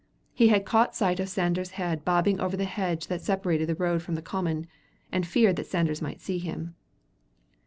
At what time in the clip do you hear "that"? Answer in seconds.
3.05-3.21, 5.57-5.67